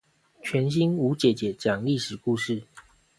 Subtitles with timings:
[0.41, 2.63] 全新吳姐姐講歷史故事